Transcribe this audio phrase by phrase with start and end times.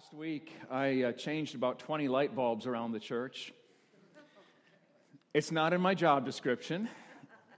[0.00, 3.52] last week, I uh, changed about 20 light bulbs around the church.
[5.34, 6.88] It's not in my job description,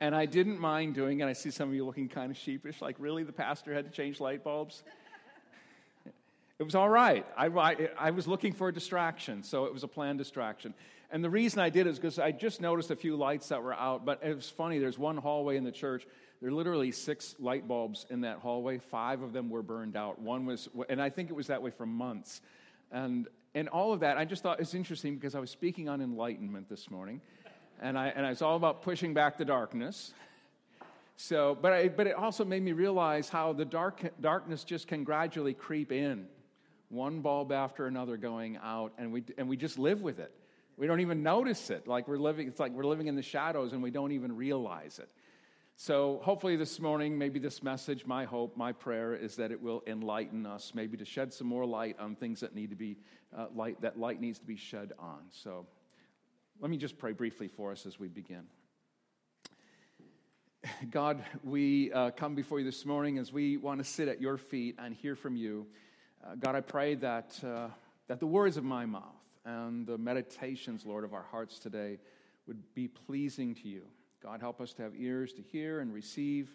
[0.00, 1.26] and I didn't mind doing it.
[1.26, 3.92] I see some of you looking kind of sheepish, like, really, the pastor had to
[3.92, 4.82] change light bulbs?
[6.58, 7.24] It was all right.
[7.36, 10.74] I, I, I was looking for a distraction, so it was a planned distraction.
[11.12, 13.74] And the reason I did is because I just noticed a few lights that were
[13.74, 14.80] out, but it was funny.
[14.80, 16.08] There's one hallway in the church
[16.42, 18.78] there are literally six light bulbs in that hallway.
[18.78, 20.20] Five of them were burned out.
[20.20, 22.40] One was, and I think it was that way for months.
[22.90, 26.00] And, and all of that, I just thought it's interesting because I was speaking on
[26.00, 27.20] enlightenment this morning.
[27.80, 30.14] And I, and I was all about pushing back the darkness.
[31.16, 35.04] So, but, I, but it also made me realize how the dark, darkness just can
[35.04, 36.26] gradually creep in,
[36.88, 40.34] one bulb after another going out, and we, and we just live with it.
[40.76, 41.86] We don't even notice it.
[41.86, 44.98] Like we're living, it's like we're living in the shadows and we don't even realize
[44.98, 45.08] it.
[45.76, 49.82] So, hopefully, this morning, maybe this message, my hope, my prayer is that it will
[49.86, 52.98] enlighten us, maybe to shed some more light on things that need to be
[53.36, 55.22] uh, light, that light needs to be shed on.
[55.30, 55.66] So,
[56.60, 58.44] let me just pray briefly for us as we begin.
[60.90, 64.36] God, we uh, come before you this morning as we want to sit at your
[64.36, 65.66] feet and hear from you.
[66.24, 67.68] Uh, God, I pray that, uh,
[68.06, 69.02] that the words of my mouth
[69.44, 71.98] and the meditations, Lord, of our hearts today
[72.46, 73.82] would be pleasing to you.
[74.22, 76.54] God, help us to have ears to hear and receive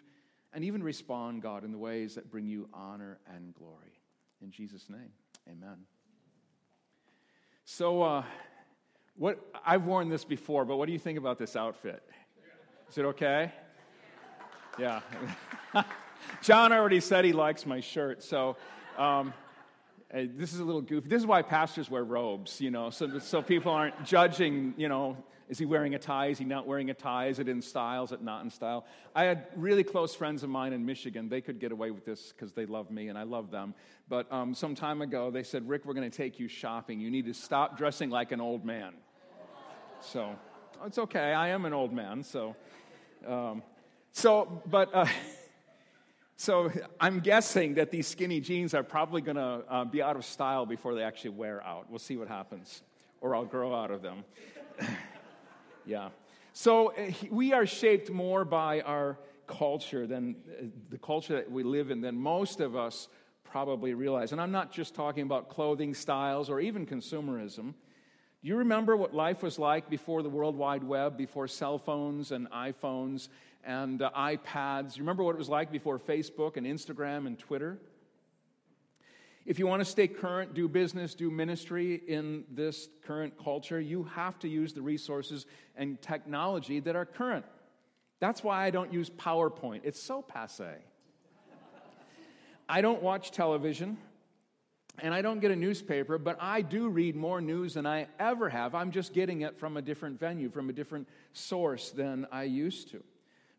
[0.54, 4.00] and even respond, God, in the ways that bring you honor and glory.
[4.42, 5.10] In Jesus' name,
[5.46, 5.76] amen.
[7.64, 8.24] So, uh,
[9.16, 12.02] what I've worn this before, but what do you think about this outfit?
[12.88, 13.52] Is it okay?
[14.78, 15.00] Yeah.
[16.42, 18.56] John already said he likes my shirt, so
[18.96, 19.34] um,
[20.10, 21.08] this is a little goofy.
[21.08, 25.16] This is why pastors wear robes, you know, so, so people aren't judging, you know,
[25.48, 26.26] is he wearing a tie?
[26.26, 27.28] Is he not wearing a tie?
[27.28, 28.04] Is it in style?
[28.04, 28.84] Is it not in style?
[29.14, 31.28] I had really close friends of mine in Michigan.
[31.28, 33.74] They could get away with this because they love me and I love them.
[34.08, 37.00] But um, some time ago, they said, Rick, we're going to take you shopping.
[37.00, 38.92] You need to stop dressing like an old man.
[40.00, 40.36] So
[40.84, 41.32] it's okay.
[41.32, 42.22] I am an old man.
[42.22, 42.54] So,
[43.26, 43.62] um,
[44.12, 44.94] so but.
[44.94, 45.06] Uh,
[46.40, 50.24] So I'm guessing that these skinny jeans are probably going to uh, be out of
[50.24, 51.90] style before they actually wear out.
[51.90, 52.82] We'll see what happens,
[53.20, 54.24] or I'll grow out of them.
[55.84, 56.10] Yeah.
[56.52, 61.62] So uh, we are shaped more by our culture than uh, the culture that we
[61.62, 63.08] live in than most of us
[63.42, 64.32] probably realize.
[64.32, 67.72] And I'm not just talking about clothing styles or even consumerism.
[68.42, 72.32] Do you remember what life was like before the World Wide Web, before cell phones
[72.32, 73.28] and iPhones
[73.64, 74.96] and uh, iPads?
[74.96, 77.78] You remember what it was like before Facebook and Instagram and Twitter?
[79.46, 84.02] If you want to stay current, do business, do ministry in this current culture, you
[84.04, 87.46] have to use the resources and technology that are current.
[88.20, 90.76] That's why I don't use PowerPoint, it's so passe.
[92.68, 93.96] I don't watch television
[94.98, 98.48] and I don't get a newspaper, but I do read more news than I ever
[98.48, 98.74] have.
[98.74, 102.90] I'm just getting it from a different venue, from a different source than I used
[102.90, 103.02] to.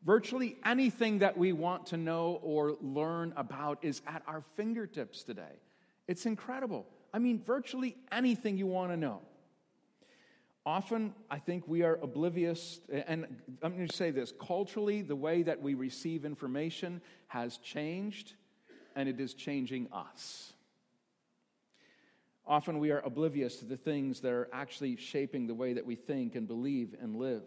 [0.04, 5.60] Virtually anything that we want to know or learn about is at our fingertips today.
[6.08, 6.86] It's incredible.
[7.14, 9.22] I mean, virtually anything you want to know.
[10.66, 13.26] Often, I think we are oblivious, and
[13.64, 18.34] I'm going to say this culturally, the way that we receive information has changed,
[18.96, 20.54] and it is changing us.
[22.46, 25.96] Often, we are oblivious to the things that are actually shaping the way that we
[25.96, 27.44] think and believe and live.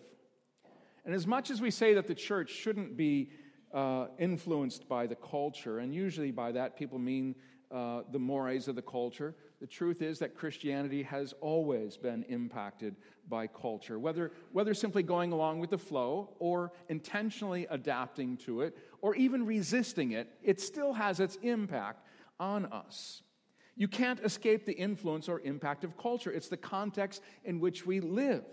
[1.05, 3.31] And as much as we say that the church shouldn't be
[3.75, 7.35] uh, influenced by the culture, and usually by that people mean
[7.73, 9.35] uh, the mores of the culture.
[9.61, 12.97] The truth is that Christianity has always been impacted
[13.29, 18.77] by culture, whether, whether simply going along with the flow or intentionally adapting to it
[19.01, 22.07] or even resisting it, it still has its impact
[22.39, 23.23] on us.
[23.75, 28.01] You can't escape the influence or impact of culture, it's the context in which we
[28.01, 28.45] live.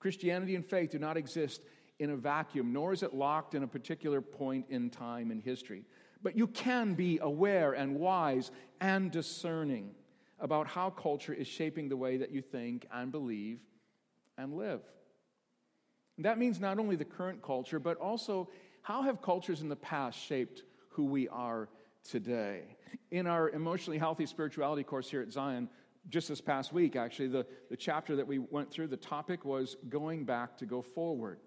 [0.00, 1.60] Christianity and faith do not exist
[1.98, 5.84] in a vacuum, nor is it locked in a particular point in time in history.
[6.22, 8.50] But you can be aware and wise
[8.80, 9.94] and discerning
[10.38, 13.60] about how culture is shaping the way that you think and believe
[14.38, 14.80] and live.
[16.16, 18.48] And that means not only the current culture, but also
[18.82, 21.68] how have cultures in the past shaped who we are
[22.02, 22.62] today?
[23.10, 25.68] In our emotionally healthy spirituality course here at Zion,
[26.08, 29.76] just this past week, actually, the, the chapter that we went through, the topic was
[29.88, 31.38] going back to go forward.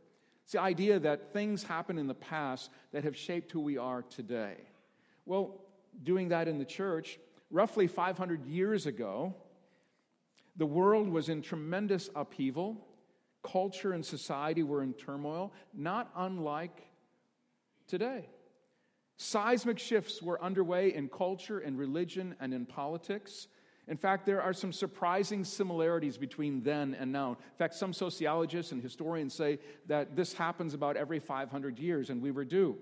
[0.44, 4.02] It's the idea that things happen in the past that have shaped who we are
[4.04, 4.58] today.
[5.26, 5.62] Well,
[6.04, 7.20] doing that in the church,
[7.50, 9.34] roughly 500 years ago,
[10.56, 12.86] the world was in tremendous upheaval.
[13.42, 16.88] Culture and society were in turmoil, not unlike
[17.88, 18.28] today.
[19.18, 23.48] Seismic shifts were underway in culture and religion and in politics.
[23.88, 27.32] In fact, there are some surprising similarities between then and now.
[27.32, 32.22] In fact, some sociologists and historians say that this happens about every 500 years, and
[32.22, 32.78] we were due.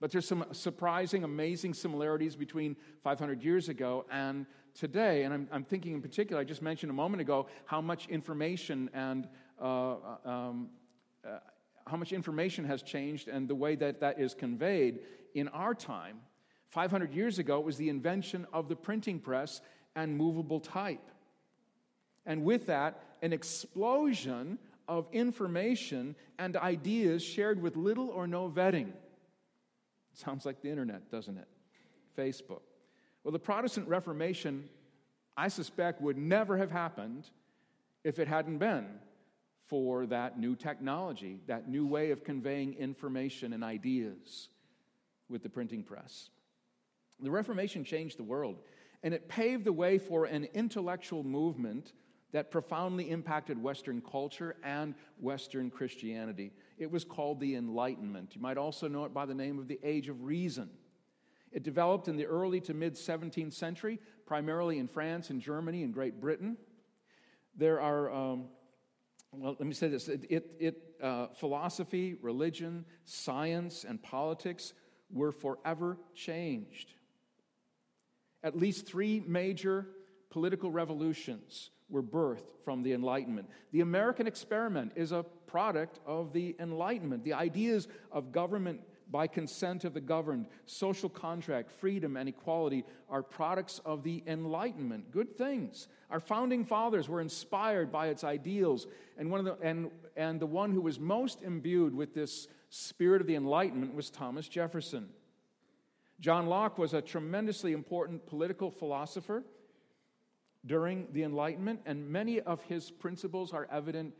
[0.00, 5.22] But there's some surprising, amazing similarities between 500 years ago and today.
[5.22, 8.90] And I'm, I'm thinking in particular, I just mentioned a moment ago how much information
[8.92, 9.28] and
[9.60, 9.94] uh,
[10.24, 10.68] um,
[11.24, 11.38] uh,
[11.86, 15.00] how much information has changed and the way that that is conveyed
[15.34, 16.18] in our time.
[16.70, 19.60] 500 years ago, it was the invention of the printing press
[19.96, 21.10] and movable type.
[22.26, 24.58] And with that, an explosion
[24.88, 28.92] of information and ideas shared with little or no vetting.
[30.14, 31.48] Sounds like the internet, doesn't it?
[32.16, 32.62] Facebook.
[33.22, 34.68] Well, the Protestant Reformation,
[35.36, 37.30] I suspect, would never have happened
[38.04, 38.86] if it hadn't been
[39.66, 44.48] for that new technology, that new way of conveying information and ideas
[45.28, 46.28] with the printing press.
[47.20, 48.58] The Reformation changed the world.
[49.04, 51.92] And it paved the way for an intellectual movement
[52.32, 56.52] that profoundly impacted Western culture and Western Christianity.
[56.78, 58.34] It was called the Enlightenment.
[58.34, 60.70] You might also know it by the name of the Age of Reason.
[61.52, 65.92] It developed in the early to mid 17th century, primarily in France and Germany and
[65.92, 66.56] Great Britain.
[67.56, 68.46] There are, um,
[69.32, 74.72] well, let me say this it, it, it uh, philosophy, religion, science, and politics
[75.12, 76.94] were forever changed.
[78.44, 79.88] At least three major
[80.30, 83.48] political revolutions were birthed from the Enlightenment.
[83.72, 87.24] The American experiment is a product of the Enlightenment.
[87.24, 88.80] The ideas of government
[89.10, 95.10] by consent of the governed, social contract, freedom, and equality are products of the Enlightenment.
[95.10, 95.88] Good things.
[96.10, 98.86] Our founding fathers were inspired by its ideals,
[99.16, 103.20] and, one of the, and, and the one who was most imbued with this spirit
[103.20, 105.08] of the Enlightenment was Thomas Jefferson.
[106.20, 109.44] John Locke was a tremendously important political philosopher
[110.66, 114.14] during the Enlightenment, and many of his principles are evident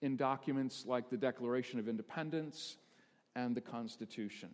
[0.00, 2.76] in documents like the Declaration of Independence
[3.36, 4.48] and the Constitution.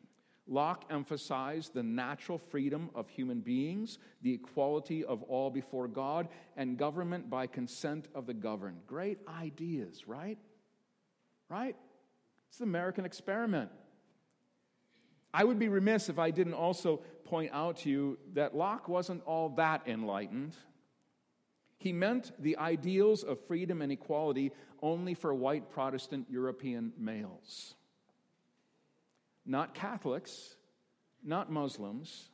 [0.48, 6.78] Locke emphasized the natural freedom of human beings, the equality of all before God, and
[6.78, 8.78] government by consent of the governed.
[8.86, 10.38] Great ideas, right?
[11.48, 11.76] Right?
[12.48, 13.70] It's the American experiment.
[15.36, 19.22] I would be remiss if I didn't also point out to you that Locke wasn't
[19.26, 20.56] all that enlightened.
[21.76, 27.74] He meant the ideals of freedom and equality only for white Protestant European males.
[29.44, 30.56] Not Catholics,
[31.22, 32.30] not Muslims,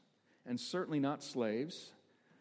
[0.46, 1.90] and certainly not slaves.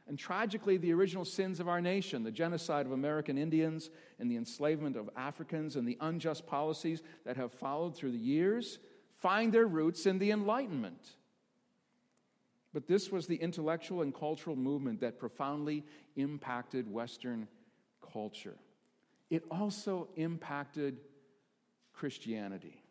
[0.08, 4.38] And tragically, the original sins of our nation, the genocide of American Indians and the
[4.38, 8.78] enslavement of Africans and the unjust policies that have followed through the years,
[9.22, 11.12] find their roots in the Enlightenment.
[12.74, 15.86] But this was the intellectual and cultural movement that profoundly
[16.16, 17.48] impacted Western
[18.12, 18.58] culture.
[19.30, 21.00] It also impacted
[21.94, 22.84] Christianity.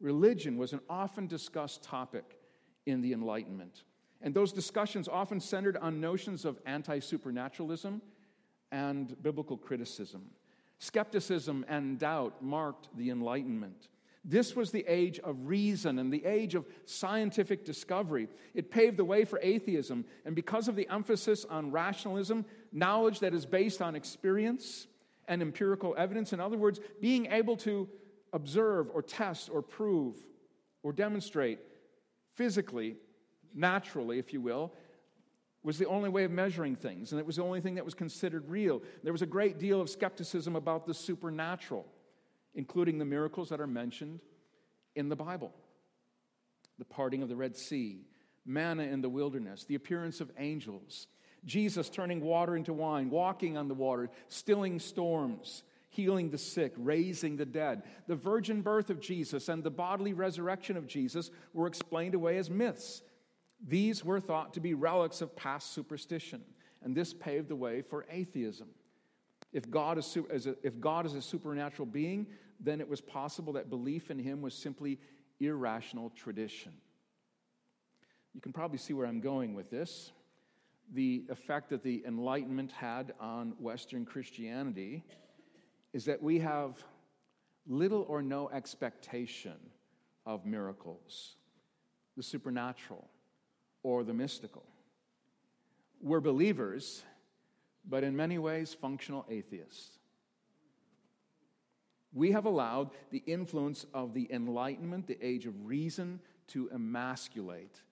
[0.00, 2.38] Religion was an often discussed topic
[2.86, 3.84] in the Enlightenment.
[4.22, 8.00] And those discussions often centered on notions of anti supernaturalism
[8.72, 10.30] and biblical criticism.
[10.78, 13.88] Skepticism and doubt marked the Enlightenment.
[14.24, 18.28] This was the age of reason and the age of scientific discovery.
[18.54, 20.04] It paved the way for atheism.
[20.26, 24.86] And because of the emphasis on rationalism, knowledge that is based on experience
[25.26, 27.88] and empirical evidence, in other words, being able to
[28.32, 30.16] observe or test or prove
[30.82, 31.58] or demonstrate
[32.34, 32.96] physically,
[33.54, 34.72] naturally, if you will,
[35.62, 37.12] was the only way of measuring things.
[37.12, 38.82] And it was the only thing that was considered real.
[39.02, 41.86] There was a great deal of skepticism about the supernatural
[42.54, 44.20] including the miracles that are mentioned
[44.94, 45.52] in the Bible
[46.78, 48.06] the parting of the Red Sea,
[48.46, 51.08] manna in the wilderness, the appearance of angels,
[51.44, 57.36] Jesus turning water into wine, walking on the water, stilling storms, healing the sick, raising
[57.36, 57.82] the dead.
[58.06, 62.48] The virgin birth of Jesus and the bodily resurrection of Jesus were explained away as
[62.48, 63.02] myths.
[63.66, 66.42] These were thought to be relics of past superstition,
[66.82, 68.68] and this paved the way for atheism.
[69.52, 70.16] If God is,
[70.62, 72.26] if God is a supernatural being,
[72.60, 74.98] then it was possible that belief in him was simply
[75.40, 76.72] irrational tradition.
[78.34, 80.12] You can probably see where I'm going with this.
[80.92, 85.04] The effect that the Enlightenment had on Western Christianity
[85.92, 86.76] is that we have
[87.66, 89.56] little or no expectation
[90.26, 91.36] of miracles,
[92.16, 93.08] the supernatural,
[93.82, 94.64] or the mystical.
[96.00, 97.02] We're believers
[97.90, 99.98] but in many ways, functional atheists.
[102.12, 107.82] We have allowed the influence of the Enlightenment, the age of reason, to emasculate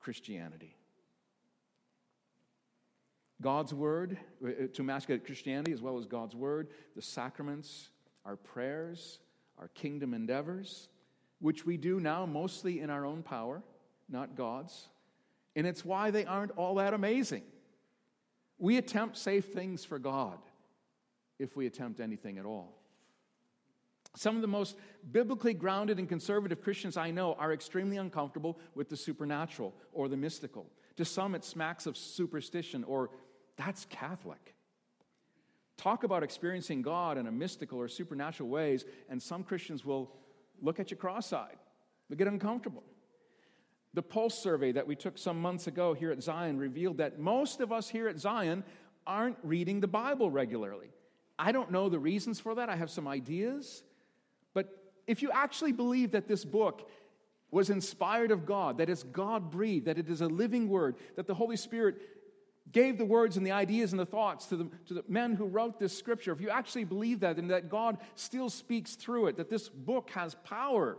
[0.00, 0.76] Christianity.
[3.40, 7.90] God's Word, uh, to emasculate Christianity as well as God's Word, the sacraments,
[8.24, 9.20] our prayers,
[9.58, 10.88] our kingdom endeavors,
[11.40, 13.62] which we do now mostly in our own power,
[14.08, 14.88] not God's.
[15.54, 17.42] And it's why they aren't all that amazing.
[18.58, 20.38] We attempt safe things for God
[21.38, 22.74] if we attempt anything at all.
[24.16, 24.76] Some of the most
[25.12, 30.16] biblically grounded and conservative Christians I know are extremely uncomfortable with the supernatural or the
[30.16, 30.66] mystical.
[30.96, 33.10] To some, it smacks of superstition or
[33.56, 34.54] that's Catholic.
[35.76, 40.10] Talk about experiencing God in a mystical or supernatural ways, and some Christians will
[40.60, 41.56] look at you cross eyed.
[42.10, 42.82] They get uncomfortable.
[43.98, 47.60] The Pulse survey that we took some months ago here at Zion revealed that most
[47.60, 48.62] of us here at Zion
[49.08, 50.90] aren't reading the Bible regularly.
[51.36, 52.68] I don't know the reasons for that.
[52.68, 53.82] I have some ideas.
[54.54, 54.68] But
[55.08, 56.88] if you actually believe that this book
[57.50, 61.26] was inspired of God, that it's God breathed, that it is a living word, that
[61.26, 61.96] the Holy Spirit
[62.70, 65.46] gave the words and the ideas and the thoughts to the, to the men who
[65.46, 69.38] wrote this scripture, if you actually believe that and that God still speaks through it,
[69.38, 70.98] that this book has power,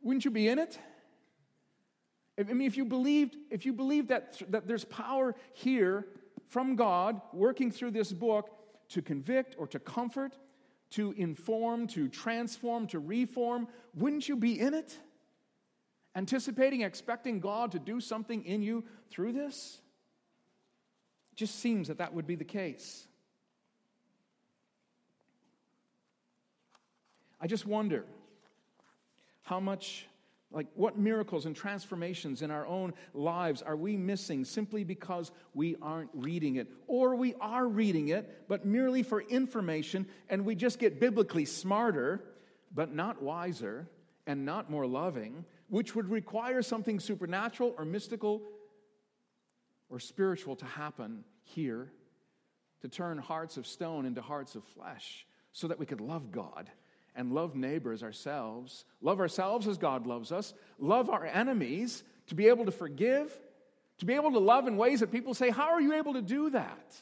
[0.00, 0.78] wouldn't you be in it?
[2.48, 6.06] I mean, if you believed, if you believed that, that there's power here
[6.48, 8.50] from God working through this book
[8.90, 10.36] to convict or to comfort,
[10.90, 14.96] to inform, to transform, to reform, wouldn't you be in it?
[16.16, 19.80] anticipating, expecting God to do something in you through this?
[21.32, 23.06] It just seems that that would be the case.
[27.40, 28.04] I just wonder
[29.42, 30.06] how much,
[30.52, 35.76] like, what miracles and transformations in our own lives are we missing simply because we
[35.80, 36.68] aren't reading it?
[36.88, 42.24] Or we are reading it, but merely for information, and we just get biblically smarter,
[42.74, 43.88] but not wiser
[44.26, 48.42] and not more loving, which would require something supernatural or mystical
[49.88, 51.92] or spiritual to happen here
[52.80, 56.70] to turn hearts of stone into hearts of flesh so that we could love God
[57.14, 62.48] and love neighbors ourselves, love ourselves as God loves us, love our enemies, to be
[62.48, 63.36] able to forgive,
[63.98, 66.22] to be able to love in ways that people say, How are you able to
[66.22, 66.96] do that?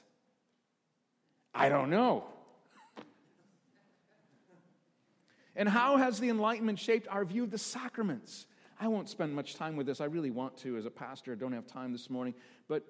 [1.54, 2.24] I don't know.
[5.54, 8.46] And how has the Enlightenment shaped our view of the sacraments?
[8.80, 10.00] I won't spend much time with this.
[10.00, 11.32] I really want to as a pastor.
[11.32, 12.34] I don't have time this morning.
[12.68, 12.84] But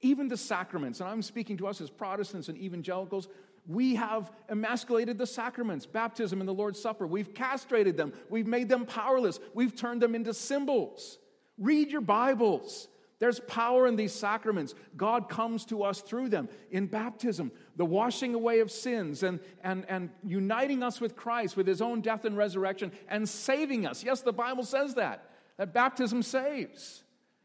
[0.00, 3.28] even the sacraments, and I'm speaking to us as Protestants and evangelicals,
[3.66, 7.06] we have emasculated the sacraments, baptism and the Lord's Supper.
[7.06, 11.18] We've castrated them, we've made them powerless, we've turned them into symbols.
[11.58, 12.88] Read your Bibles.
[13.20, 14.74] There's power in these sacraments.
[14.96, 16.48] God comes to us through them.
[16.72, 21.66] In baptism, the washing away of sins and, and, and uniting us with Christ with
[21.66, 24.02] his own death and resurrection and saving us.
[24.02, 27.03] Yes, the Bible says that, that baptism saves.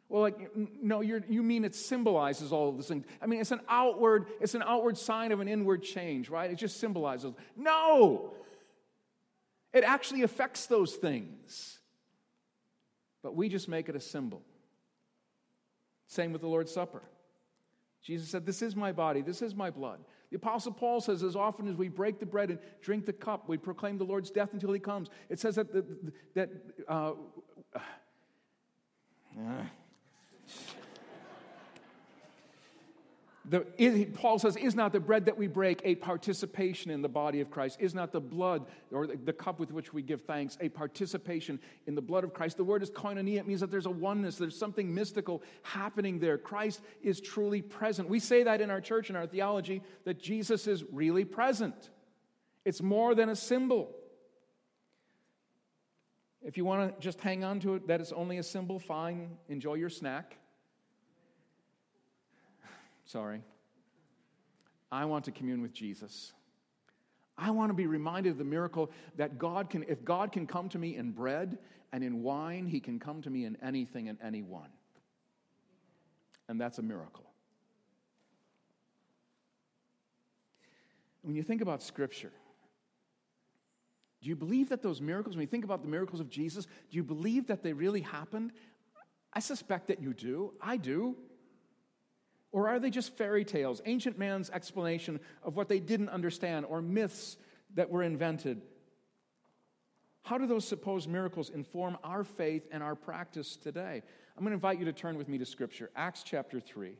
[0.10, 0.52] Well, like,
[0.82, 3.06] no, you mean it symbolizes all of these things.
[3.22, 6.50] I mean, it's an outward, it's an outward sign of an inward change, right?
[6.50, 7.32] It just symbolizes.
[7.56, 8.34] No!
[9.72, 11.78] It actually affects those things.
[13.22, 14.42] But we just make it a symbol.
[16.08, 17.04] Same with the Lord's Supper.
[18.02, 20.00] Jesus said, This is my body, this is my blood.
[20.32, 23.50] The Apostle Paul says, As often as we break the bread and drink the cup,
[23.50, 25.10] we proclaim the Lord's death until he comes.
[25.30, 25.72] It says that,
[26.34, 26.50] that
[26.88, 27.14] uh, uh,
[33.50, 37.42] the, Paul says, Is not the bread that we break a participation in the body
[37.42, 37.78] of Christ?
[37.80, 41.60] Is not the blood or the, the cup with which we give thanks a participation
[41.88, 42.58] in the blood of Christ?
[42.58, 43.40] The word is koinonia.
[43.40, 46.38] It means that there's a oneness, there's something mystical happening there.
[46.38, 48.08] Christ is truly present.
[48.08, 51.90] We say that in our church, in our theology, that Jesus is really present.
[52.66, 53.96] It's more than a symbol.
[56.44, 59.38] If you want to just hang on to it, that it's only a symbol, fine,
[59.50, 60.38] enjoy your snack.
[63.10, 63.42] Sorry.
[64.92, 66.32] I want to commune with Jesus.
[67.36, 70.70] I want to be reminded of the miracle that God can, if God can come
[70.70, 71.58] to me in bread
[71.92, 74.70] and in wine, he can come to me in anything and anyone.
[76.48, 77.26] And that's a miracle.
[81.24, 82.32] When you think about Scripture,
[84.22, 86.98] do you believe that those miracles, when you think about the miracles of Jesus, do
[86.98, 88.52] you believe that they really happened?
[89.34, 90.54] I suspect that you do.
[90.62, 91.16] I do.
[92.52, 96.82] Or are they just fairy tales, ancient man's explanation of what they didn't understand, or
[96.82, 97.38] myths
[97.76, 98.62] that were invented?
[100.24, 104.02] How do those supposed miracles inform our faith and our practice today?
[104.36, 106.96] I'm going to invite you to turn with me to Scripture, Acts chapter 3.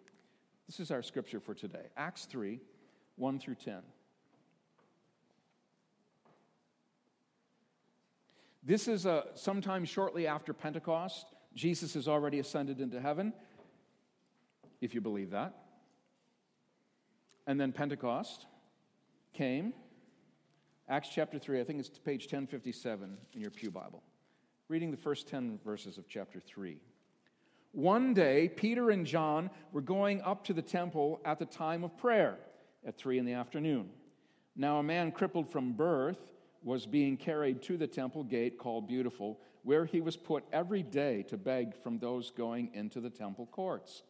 [0.68, 2.60] This is our scripture for today Acts 3,
[3.16, 3.80] 1 through 10.
[8.62, 11.26] This is a, sometime shortly after Pentecost.
[11.56, 13.34] Jesus has already ascended into heaven,
[14.82, 15.54] if you believe that.
[17.48, 18.46] And then Pentecost
[19.34, 19.74] came.
[20.88, 24.04] Acts chapter 3, I think it's page 1057 in your Pew Bible.
[24.68, 26.78] Reading the first 10 verses of chapter 3.
[27.72, 31.96] One day, Peter and John were going up to the temple at the time of
[31.98, 32.38] prayer
[32.86, 33.90] at 3 in the afternoon.
[34.56, 36.34] Now, a man crippled from birth
[36.64, 41.24] was being carried to the temple gate called Beautiful, where he was put every day
[41.24, 44.04] to beg from those going into the temple courts.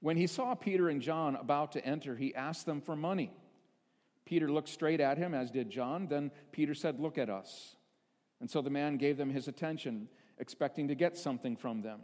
[0.00, 3.32] When he saw Peter and John about to enter, he asked them for money.
[4.24, 6.06] Peter looked straight at him, as did John.
[6.06, 7.76] Then Peter said, Look at us.
[8.40, 12.00] And so the man gave them his attention, expecting to get something from them.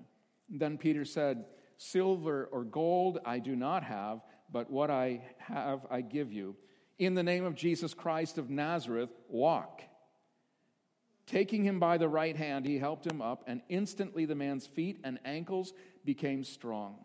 [0.49, 1.45] Then Peter said,
[1.77, 4.21] Silver or gold I do not have,
[4.51, 6.57] but what I have I give you.
[6.99, 9.83] In the name of Jesus Christ of Nazareth, walk.
[11.27, 15.01] Taking him by the right hand, he helped him up, and instantly the man's feet
[15.05, 15.73] and ankles
[16.05, 17.05] became strong.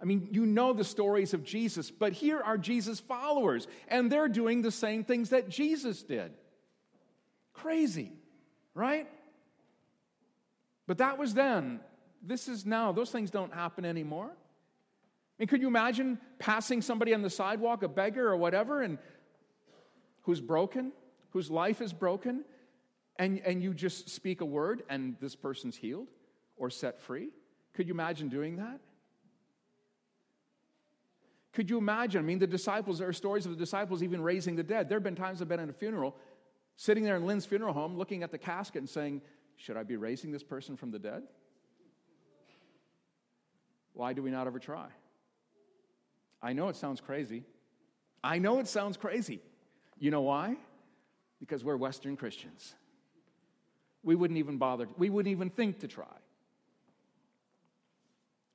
[0.00, 4.28] I mean, you know the stories of Jesus, but here are Jesus' followers, and they're
[4.28, 6.32] doing the same things that Jesus did.
[7.54, 8.12] Crazy,
[8.74, 9.08] right?
[10.86, 11.80] But that was then.
[12.22, 12.92] This is now.
[12.92, 14.30] Those things don't happen anymore.
[14.30, 18.98] I mean, could you imagine passing somebody on the sidewalk, a beggar or whatever, and
[20.22, 20.92] who's broken,
[21.30, 22.44] whose life is broken,
[23.18, 26.08] and, and you just speak a word and this person's healed
[26.56, 27.30] or set free?
[27.74, 28.80] Could you imagine doing that?
[31.56, 32.18] Could you imagine?
[32.18, 34.90] I mean, the disciples, there are stories of the disciples even raising the dead.
[34.90, 36.14] There have been times I've been at a funeral,
[36.76, 39.22] sitting there in Lynn's funeral home, looking at the casket and saying,
[39.56, 41.22] Should I be raising this person from the dead?
[43.94, 44.88] Why do we not ever try?
[46.42, 47.42] I know it sounds crazy.
[48.22, 49.40] I know it sounds crazy.
[49.98, 50.56] You know why?
[51.40, 52.74] Because we're Western Christians.
[54.02, 56.04] We wouldn't even bother, we wouldn't even think to try.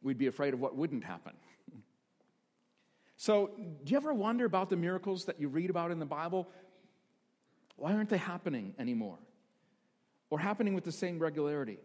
[0.03, 1.33] We'd be afraid of what wouldn't happen.
[3.21, 3.51] So,
[3.83, 6.49] do you ever wonder about the miracles that you read about in the Bible?
[7.75, 9.19] Why aren't they happening anymore?
[10.31, 11.77] Or happening with the same regularity?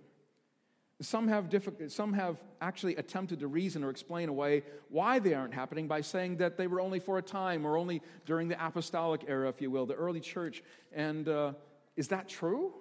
[1.02, 1.54] Some have,
[1.88, 6.38] some have actually attempted to reason or explain away why they aren't happening by saying
[6.38, 9.70] that they were only for a time or only during the apostolic era, if you
[9.70, 10.62] will, the early church.
[10.90, 11.52] And uh,
[11.96, 12.72] is that true?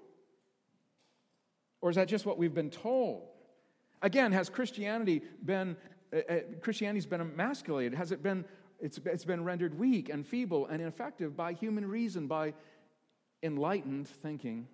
[1.81, 3.27] Or is that just what we've been told?
[4.01, 5.75] Again, has Christianity been
[6.15, 7.93] Uh, uh, Christianity's been emasculated?
[7.93, 8.45] Has it been
[8.79, 12.53] it's, it's been rendered weak and feeble and ineffective by human reason, by
[13.41, 14.67] enlightened thinking?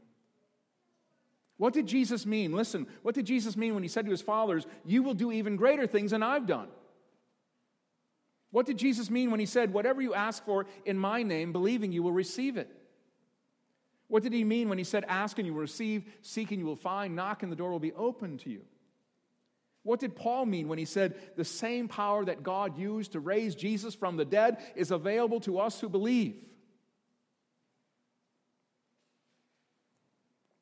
[1.57, 2.53] What did Jesus mean?
[2.53, 5.55] Listen, what did Jesus mean when he said to his followers, You will do even
[5.55, 6.67] greater things than I've done?
[8.49, 11.91] What did Jesus mean when he said, Whatever you ask for in my name, believing
[11.91, 12.69] you will receive it?
[14.07, 16.65] What did he mean when he said, Ask and you will receive, seek and you
[16.65, 18.61] will find, knock and the door will be open to you?
[19.83, 23.55] What did Paul mean when he said, The same power that God used to raise
[23.55, 26.35] Jesus from the dead is available to us who believe?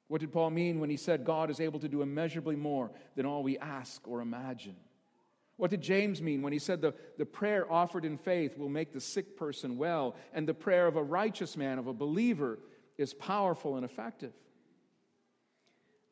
[0.08, 3.26] What did Paul mean when he said God is able to do immeasurably more than
[3.26, 4.76] all we ask or imagine?
[5.58, 8.94] What did James mean when he said the, the prayer offered in faith will make
[8.94, 12.60] the sick person well, and the prayer of a righteous man, of a believer,
[12.98, 14.32] is powerful and effective?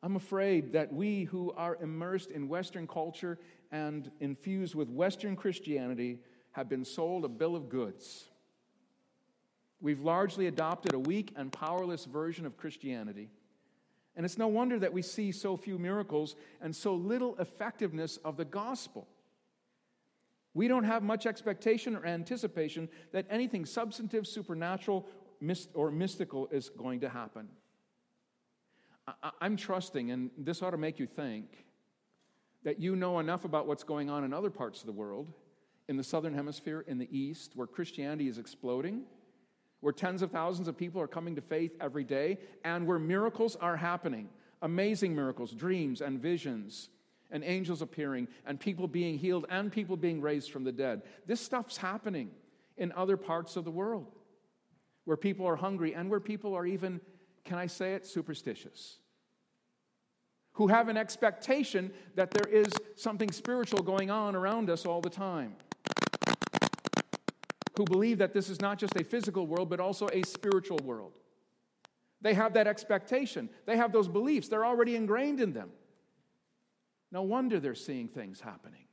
[0.02, 3.38] I'm afraid that we who are immersed in Western culture
[3.72, 6.18] and infused with Western Christianity
[6.52, 8.24] have been sold a bill of goods.
[9.80, 13.30] We've largely adopted a weak and powerless version of Christianity
[14.18, 18.36] and it's no wonder that we see so few miracles and so little effectiveness of
[18.36, 19.06] the gospel.
[20.54, 25.06] We don't have much expectation or anticipation that anything substantive, supernatural,
[25.72, 27.46] or mystical is going to happen.
[29.40, 31.64] I'm trusting, and this ought to make you think,
[32.64, 35.32] that you know enough about what's going on in other parts of the world,
[35.88, 39.04] in the southern hemisphere, in the east, where Christianity is exploding
[39.80, 43.56] where tens of thousands of people are coming to faith every day, and where miracles
[43.56, 44.28] are happening
[44.62, 46.88] amazing miracles, dreams, and visions,
[47.30, 51.00] and angels appearing, and people being healed, and people being raised from the dead.
[51.26, 52.32] This stuff's happening
[52.76, 54.10] in other parts of the world
[55.04, 57.00] where people are hungry and where people are even,
[57.44, 58.98] can I say it, superstitious.
[60.52, 65.10] Who have an expectation that there is something spiritual going on around us all the
[65.10, 65.54] time
[67.78, 71.16] who believe that this is not just a physical world, but also a spiritual world.
[72.20, 75.70] They have that expectation, they have those beliefs, they're already ingrained in them.
[77.12, 78.84] No wonder they're seeing things happening.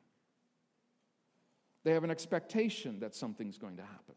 [1.83, 4.15] They have an expectation that something's going to happen.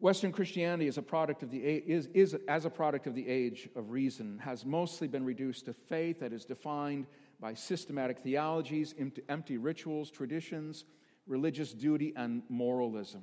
[0.00, 3.68] Western Christianity is a product of the is, is as a product of the age
[3.76, 7.06] of reason has mostly been reduced to faith that is defined
[7.38, 10.84] by systematic theologies, empty, empty rituals, traditions,
[11.26, 13.22] religious duty, and moralism.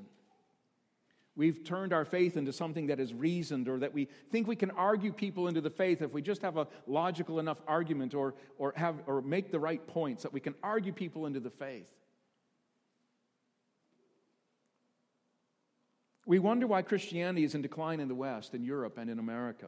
[1.36, 4.72] We've turned our faith into something that is reasoned or that we think we can
[4.72, 8.74] argue people into the faith if we just have a logical enough argument or, or,
[8.76, 11.86] have, or make the right points, that we can argue people into the faith.
[16.28, 19.68] We wonder why Christianity is in decline in the West, in Europe, and in America.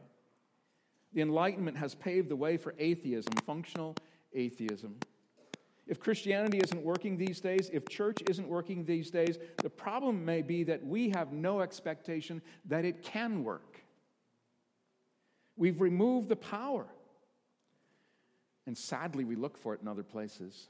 [1.14, 3.96] The Enlightenment has paved the way for atheism, functional
[4.34, 4.96] atheism.
[5.86, 10.42] If Christianity isn't working these days, if church isn't working these days, the problem may
[10.42, 13.80] be that we have no expectation that it can work.
[15.56, 16.86] We've removed the power.
[18.66, 20.68] And sadly, we look for it in other places.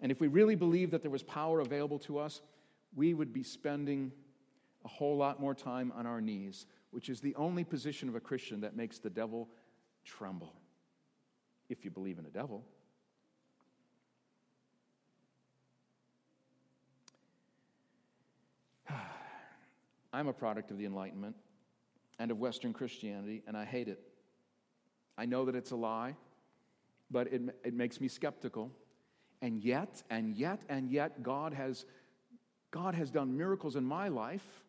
[0.00, 2.42] And if we really believe that there was power available to us,
[2.94, 4.12] we would be spending
[4.84, 8.20] a whole lot more time on our knees, which is the only position of a
[8.20, 9.48] Christian that makes the devil
[10.04, 10.54] tremble
[11.68, 12.64] if you believe in a devil.
[20.12, 21.36] I'm a product of the Enlightenment
[22.18, 24.00] and of Western Christianity, and I hate it.
[25.16, 26.16] I know that it's a lie,
[27.10, 28.70] but it, it makes me skeptical.
[29.42, 31.84] And yet, and yet, and yet, God has,
[32.74, 34.64] God has done miracles in my life,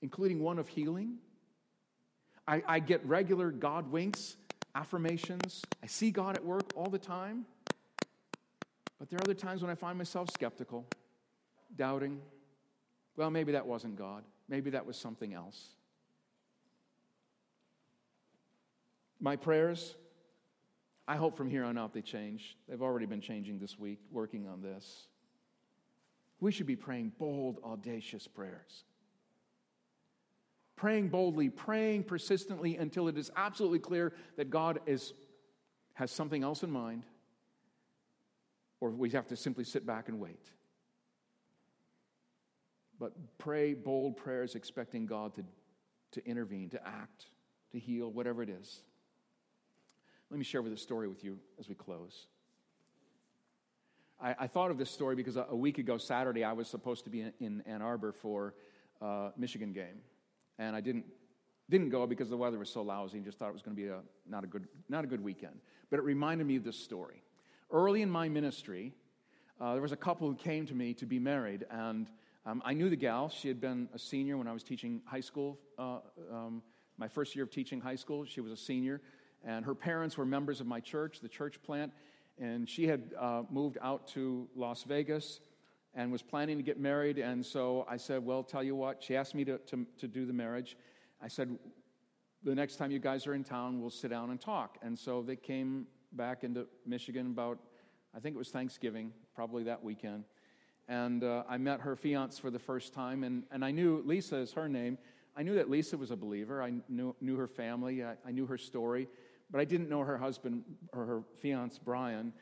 [0.00, 1.18] including one of healing.
[2.48, 4.38] I, I get regular God winks
[4.74, 5.62] affirmations.
[5.82, 7.44] I see God at work all the time.
[8.98, 10.86] But there are other times when I find myself skeptical,
[11.76, 12.22] doubting.
[13.14, 14.24] Well, maybe that wasn't God.
[14.48, 15.68] Maybe that was something else.
[19.20, 19.96] My prayers,
[21.06, 22.56] I hope from here on out they change.
[22.70, 25.08] They've already been changing this week, working on this.
[26.40, 28.84] We should be praying bold, audacious prayers
[30.80, 35.12] praying boldly, praying persistently until it is absolutely clear that God is,
[35.92, 37.02] has something else in mind,
[38.80, 40.40] or we have to simply sit back and wait.
[42.98, 45.44] But pray bold prayers expecting God to,
[46.12, 47.26] to intervene, to act,
[47.72, 48.80] to heal, whatever it is.
[50.30, 52.26] Let me share with a story with you as we close.
[54.22, 57.04] I, I, thought of this story because a, a, week ago, Saturday, I was supposed
[57.04, 58.54] to be in, in Ann Arbor for
[59.00, 60.00] uh, Michigan game
[60.60, 61.06] and I didn't
[61.68, 63.82] didn't go because the weather was so lousy and just thought it was going to
[63.82, 65.58] be a not a good not a good weekend.
[65.90, 67.22] But it reminded me of this story.
[67.72, 68.92] Early in my ministry,
[69.60, 72.08] uh, there was a couple who came to me to be married, and
[72.46, 73.28] um, I knew the gal.
[73.28, 75.58] She had been a senior when I was teaching high school.
[75.78, 75.98] Uh,
[76.32, 76.62] um,
[76.98, 79.00] my first year of teaching high school, she was a senior,
[79.44, 81.92] and her parents were members of my church, the church plant,
[82.40, 85.40] and she had uh, moved out to Las Vegas
[85.94, 87.18] and was planning to get married.
[87.18, 90.24] And so I said, Well, tell you what, she asked me to, to, to do
[90.24, 90.76] the marriage.
[91.22, 91.56] I said,
[92.42, 94.78] The next time you guys are in town, we'll sit down and talk.
[94.82, 97.58] And so they came back into Michigan about,
[98.16, 100.24] I think it was Thanksgiving, probably that weekend.
[100.88, 104.36] And uh, I met her fiance for the first time, and, and I knew Lisa
[104.38, 104.98] is her name.
[105.36, 106.60] I knew that Lisa was a believer.
[106.60, 109.08] I knew, knew her family, I, I knew her story,
[109.50, 112.32] but I didn't know her husband or her fiance, Brian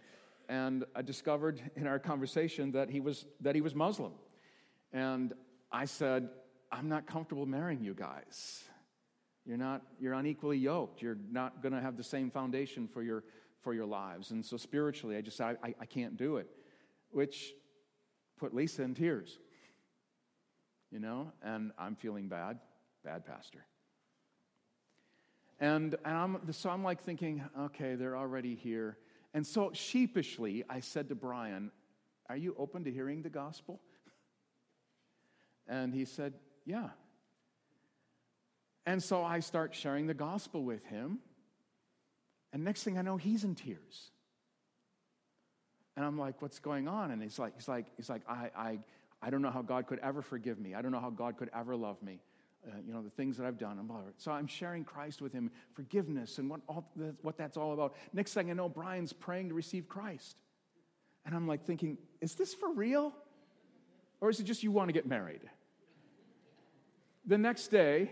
[0.49, 4.13] and I discovered in our conversation that he was, that he was Muslim.
[4.93, 5.35] And
[5.71, 6.31] I said,
[6.73, 8.65] I'm not comfortable marrying you guys.
[9.45, 11.03] You're not, you're unequally yoked.
[11.03, 13.25] You're not going to have the same foundation for your,
[13.61, 14.31] for your lives.
[14.31, 16.49] And so spiritually, I just said, I, I can't do it,
[17.11, 17.53] which
[18.39, 19.39] put Lisa in tears.
[20.91, 22.59] You know, and I'm feeling bad,
[23.05, 23.67] bad pastor.
[25.61, 28.97] And, and I'm, so I'm like thinking, okay, they're already here.
[29.35, 31.71] And so sheepishly, I said to Brian,
[32.29, 33.81] Are you open to hearing the gospel?
[35.67, 36.89] And he said, Yeah.
[38.87, 41.19] And so I start sharing the gospel with him.
[42.53, 44.11] And next thing I know, he's in tears.
[45.95, 47.11] And I'm like, what's going on?
[47.11, 48.79] And he's like, he's like, he's like, I, I,
[49.21, 50.75] I don't know how God could ever forgive me.
[50.75, 52.21] I don't know how God could ever love me
[52.67, 53.79] uh, you know, the things that I've done.
[53.79, 56.91] And bother so I'm sharing Christ with him, forgiveness, and what, all,
[57.23, 57.95] what that's all about.
[58.13, 60.37] Next thing I know, Brian's praying to receive Christ.
[61.25, 63.13] And I'm like thinking, is this for real?
[64.21, 65.43] Or is it just you want to get married?
[67.27, 68.11] The next day,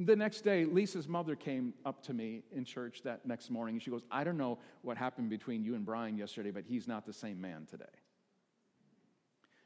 [0.00, 3.74] The next day, Lisa's mother came up to me in church that next morning.
[3.74, 6.86] And she goes, I don't know what happened between you and Brian yesterday, but he's
[6.86, 7.96] not the same man today.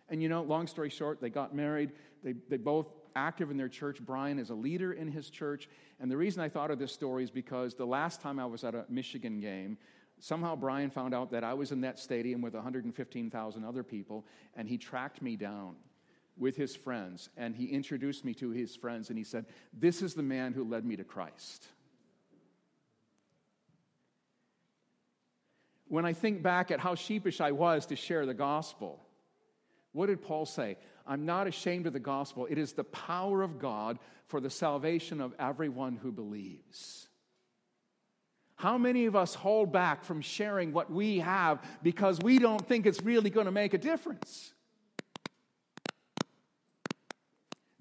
[0.09, 1.93] And you know, long story short, they got married.
[2.25, 3.99] They, they both active in their church.
[4.01, 5.69] Brian is a leader in his church.
[6.01, 8.65] And the reason I thought of this story is because the last time I was
[8.65, 9.79] at a Michigan game,
[10.19, 14.69] somehow Brian found out that I was in that stadium with 115,000 other people, and
[14.69, 15.77] he tracked me down
[16.39, 20.15] with his friends, and he introduced me to his friends, and he said, This is
[20.15, 21.67] the man who led me to Christ.
[25.89, 29.05] When I think back at how sheepish I was to share the gospel,
[29.93, 30.79] what did Paul say?
[31.07, 32.47] I'm not ashamed of the gospel.
[32.49, 37.09] It is the power of God for the salvation of everyone who believes.
[38.55, 42.87] How many of us hold back from sharing what we have because we don't think
[42.87, 44.53] it's really going to make a difference?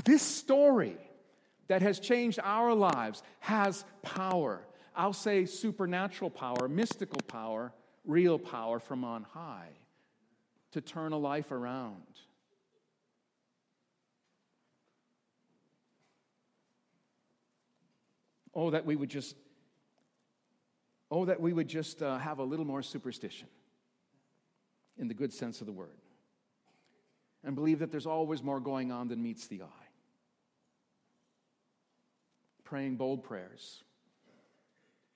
[0.05, 0.97] This story
[1.67, 4.61] that has changed our lives has power.
[4.95, 7.71] I'll say supernatural power, mystical power,
[8.03, 9.69] real power from on high
[10.71, 12.01] to turn a life around.
[18.53, 19.35] Oh, that we would just
[21.11, 23.49] Oh, that we would just uh, have a little more superstition
[24.97, 25.97] in the good sense of the word
[27.43, 29.87] and believe that there's always more going on than meets the eye.
[32.63, 33.83] Praying bold prayers,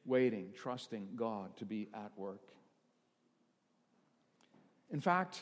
[0.06, 2.42] waiting, trusting God to be at work.
[4.92, 5.40] In fact,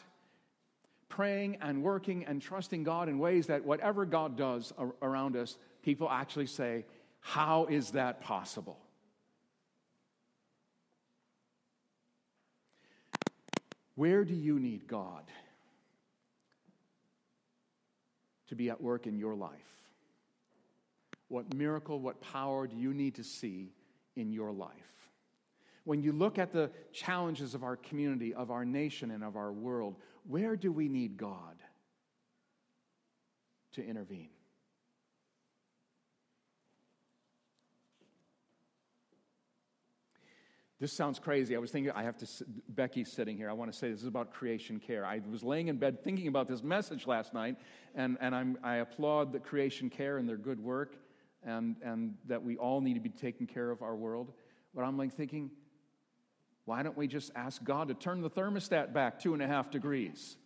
[1.10, 6.08] praying and working and trusting God in ways that whatever God does around us, people
[6.10, 6.86] actually say,
[7.24, 8.78] How is that possible?
[13.96, 15.24] Where do you need God
[18.48, 19.52] to be at work in your life?
[21.30, 23.72] What miracle, what power do you need to see
[24.16, 24.72] in your life?
[25.86, 29.52] When you look at the challenges of our community, of our nation, and of our
[29.52, 29.96] world,
[30.28, 31.56] where do we need God
[33.74, 34.30] to intervene?
[40.80, 41.56] This sounds crazy.
[41.56, 42.28] I was thinking, I have to,
[42.68, 43.50] Becky's sitting here.
[43.50, 45.06] I want to say this is about creation care.
[45.06, 47.58] I was laying in bed thinking about this message last night,
[47.96, 50.96] and, and I'm, I applaud the creation care and their good work,
[51.46, 54.34] and, and that we all need to be taking care of our world.
[54.76, 55.52] But I'm like thinking,
[56.66, 59.70] why don't we just ask God to turn the thermostat back two and a half
[59.70, 60.38] degrees?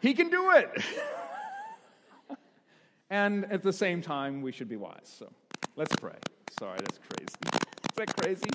[0.00, 0.70] he can do it.
[3.10, 5.12] and at the same time, we should be wise.
[5.18, 5.32] So.
[5.76, 6.14] Let's pray.
[6.58, 7.34] Sorry, that's crazy.
[7.52, 8.50] Is that crazy?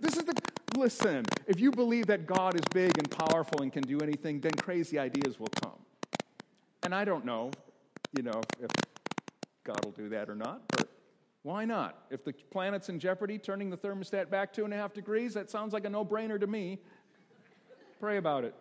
[0.00, 0.34] This is the
[0.76, 1.24] listen.
[1.46, 4.98] If you believe that God is big and powerful and can do anything, then crazy
[4.98, 5.72] ideas will come.
[6.84, 7.50] And I don't know,
[8.16, 8.70] you know, if
[9.64, 10.88] God will do that or not, but
[11.42, 12.04] why not?
[12.10, 15.50] If the planet's in jeopardy, turning the thermostat back two and a half degrees, that
[15.50, 16.78] sounds like a no brainer to me.
[17.98, 18.54] Pray about it.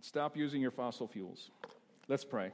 [0.00, 1.50] Stop using your fossil fuels.
[2.08, 2.52] Let's pray.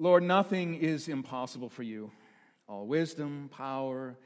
[0.00, 2.12] Lord, nothing is impossible for you.
[2.68, 4.16] All wisdom, power,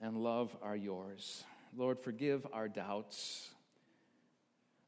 [0.00, 1.44] and love are yours.
[1.76, 3.50] Lord, forgive our doubts.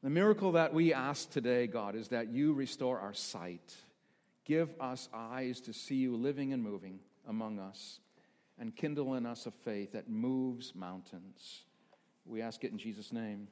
[0.03, 3.75] The miracle that we ask today, God, is that you restore our sight.
[4.43, 7.99] Give us eyes to see you living and moving among us,
[8.59, 11.63] and kindle in us a faith that moves mountains.
[12.25, 13.47] We ask it in Jesus' name.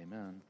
[0.00, 0.40] Amen.